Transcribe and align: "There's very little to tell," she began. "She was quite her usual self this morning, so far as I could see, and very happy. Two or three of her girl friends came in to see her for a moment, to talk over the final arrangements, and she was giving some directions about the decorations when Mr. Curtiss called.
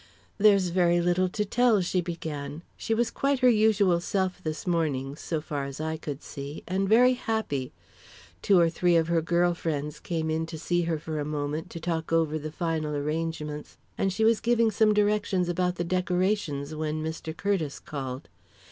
"There's 0.39 0.69
very 0.69 0.99
little 0.99 1.29
to 1.29 1.45
tell," 1.45 1.79
she 1.81 2.01
began. 2.01 2.63
"She 2.75 2.95
was 2.95 3.11
quite 3.11 3.41
her 3.41 3.49
usual 3.49 3.99
self 3.99 4.41
this 4.41 4.65
morning, 4.65 5.15
so 5.15 5.41
far 5.41 5.65
as 5.65 5.79
I 5.79 5.95
could 5.95 6.23
see, 6.23 6.63
and 6.67 6.89
very 6.89 7.13
happy. 7.13 7.71
Two 8.41 8.59
or 8.59 8.67
three 8.67 8.95
of 8.95 9.09
her 9.09 9.21
girl 9.21 9.53
friends 9.53 9.99
came 9.99 10.31
in 10.31 10.47
to 10.47 10.57
see 10.57 10.81
her 10.89 10.97
for 10.97 11.19
a 11.19 11.23
moment, 11.23 11.69
to 11.69 11.79
talk 11.79 12.11
over 12.11 12.39
the 12.39 12.51
final 12.51 12.95
arrangements, 12.95 13.77
and 13.95 14.11
she 14.11 14.25
was 14.25 14.39
giving 14.39 14.71
some 14.71 14.91
directions 14.91 15.47
about 15.47 15.75
the 15.75 15.83
decorations 15.83 16.73
when 16.73 17.03
Mr. 17.03 17.37
Curtiss 17.37 17.79
called. 17.79 18.27